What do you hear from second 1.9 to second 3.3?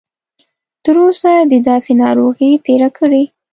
ناروغي تېره کړې؟